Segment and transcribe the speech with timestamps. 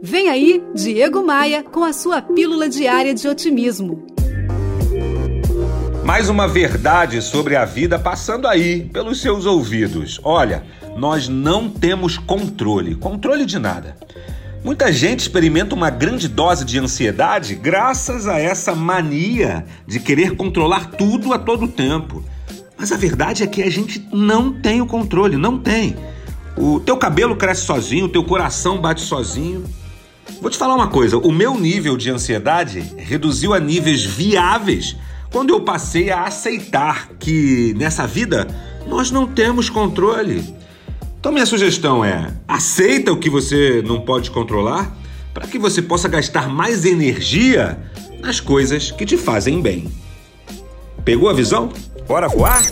[0.00, 4.06] Vem aí, Diego Maia, com a sua pílula diária de otimismo.
[6.04, 10.20] Mais uma verdade sobre a vida passando aí pelos seus ouvidos.
[10.22, 10.62] Olha,
[10.96, 13.96] nós não temos controle, controle de nada.
[14.62, 20.92] Muita gente experimenta uma grande dose de ansiedade graças a essa mania de querer controlar
[20.92, 22.22] tudo a todo tempo.
[22.78, 25.96] Mas a verdade é que a gente não tem o controle, não tem.
[26.56, 29.64] O teu cabelo cresce sozinho, o teu coração bate sozinho.
[30.40, 34.96] Vou te falar uma coisa: o meu nível de ansiedade reduziu a níveis viáveis
[35.30, 38.46] quando eu passei a aceitar que nessa vida
[38.86, 40.44] nós não temos controle.
[41.18, 44.96] Então, minha sugestão é: aceita o que você não pode controlar
[45.34, 47.78] para que você possa gastar mais energia
[48.20, 49.90] nas coisas que te fazem bem.
[51.04, 51.72] Pegou a visão?
[52.06, 52.62] Bora voar?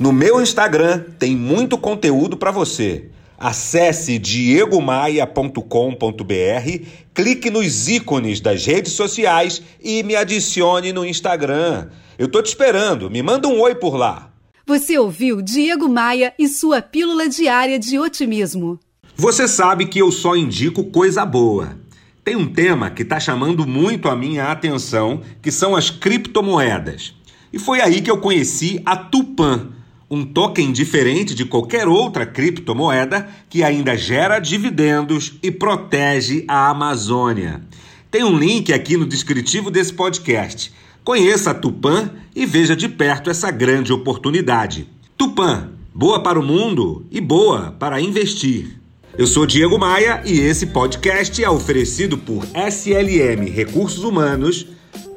[0.00, 3.10] No meu Instagram tem muito conteúdo para você.
[3.38, 11.88] Acesse diegomaia.com.br, clique nos ícones das redes sociais e me adicione no Instagram.
[12.18, 14.32] Eu tô te esperando, me manda um oi por lá.
[14.66, 18.80] Você ouviu Diego Maia e sua pílula diária de otimismo.
[19.14, 21.78] Você sabe que eu só indico coisa boa.
[22.24, 27.14] Tem um tema que está chamando muito a minha atenção, que são as criptomoedas.
[27.52, 29.78] E foi aí que eu conheci a Tupan
[30.10, 37.62] um token diferente de qualquer outra criptomoeda que ainda gera dividendos e protege a Amazônia.
[38.10, 40.72] Tem um link aqui no descritivo desse podcast.
[41.04, 44.88] Conheça a Tupan e veja de perto essa grande oportunidade.
[45.16, 48.80] Tupan, boa para o mundo e boa para investir.
[49.16, 54.66] Eu sou Diego Maia e esse podcast é oferecido por SLM Recursos Humanos,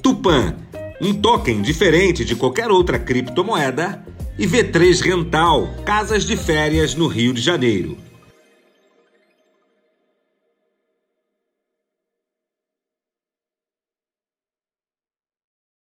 [0.03, 0.55] Tupan,
[1.01, 7.33] um token diferente de qualquer outra criptomoeda e V3 Rental, casas de férias no Rio
[7.33, 7.97] de Janeiro.